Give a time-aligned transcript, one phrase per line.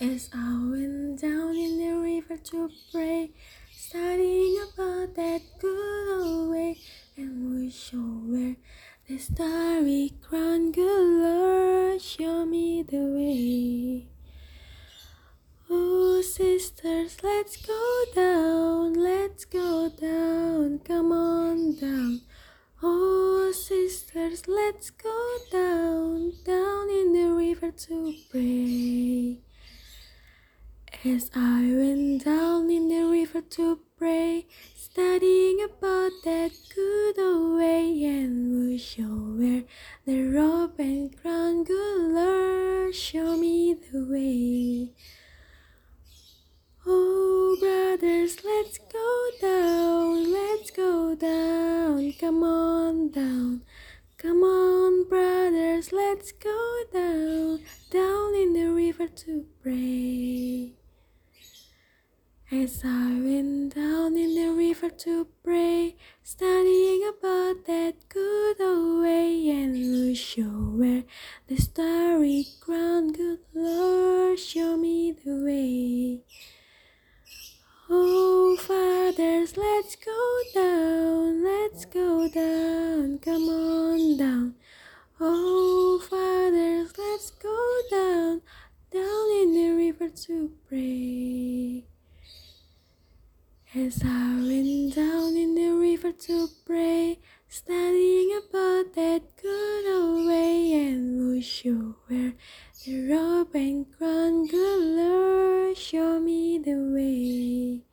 [0.00, 3.32] As I went down in the river to pray,
[3.72, 6.78] studying about that good old way,
[7.16, 8.54] and we show where
[9.08, 14.06] the starry crown, good Lord, show me the way.
[15.68, 22.20] Oh, sisters, let's go down, let's go down, come on down.
[22.80, 28.57] Oh, sisters, let's go down, down in the river to pray.
[31.04, 38.02] As I went down in the river to pray, studying about that good old way,
[38.02, 39.62] and would show where
[40.06, 44.92] the robe and crown, good Lord, show me the way.
[46.84, 53.62] Oh, brothers, let's go down, let's go down, come on down.
[54.16, 60.47] Come on, brothers, let's go down, down in the river to pray.
[62.50, 69.50] As I went down in the river to pray, studying about that good old way,
[69.50, 71.04] and would show where
[71.46, 76.22] the starry crown, good Lord, show me the way.
[77.90, 84.54] Oh, fathers, let's go down, let's go down, come on down.
[85.20, 88.40] Oh, fathers, let's go down,
[88.90, 91.47] down in the river to pray.
[93.86, 100.72] As I went down in the river to pray, studying about that good old way,
[100.72, 102.32] and would show where
[102.84, 107.84] the robe and crown, good Lord, show me the way.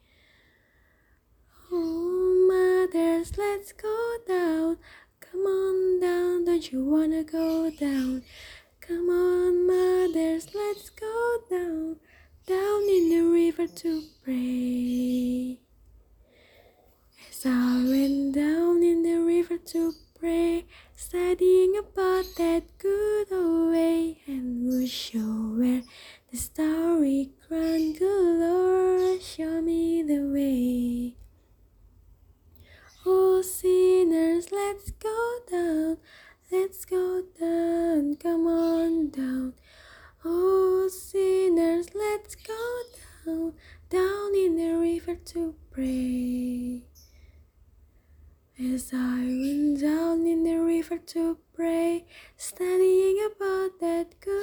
[1.71, 4.77] Oh, mothers, let's go down.
[5.19, 8.23] Come on down, don't you wanna go down?
[8.81, 11.97] Come on, mothers, let's go down,
[12.47, 15.59] down in the river to pray.
[19.65, 20.65] To pray,
[20.95, 25.81] studying about that good old way, and we'll show where
[26.31, 31.15] the starry crown, good Lord, show me the way.
[33.07, 35.97] Oh, sinners, let's go down,
[36.51, 39.53] let's go down, come on down.
[40.23, 42.81] Oh, sinners, let's go
[43.25, 43.53] down,
[43.89, 46.04] down in the river to pray.
[48.85, 52.05] As I went down in the river to pray,
[52.37, 54.34] studying about that good